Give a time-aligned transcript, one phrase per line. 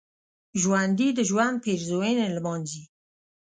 [0.61, 2.83] ژوندي د ژوند پېرزوینې لمانځي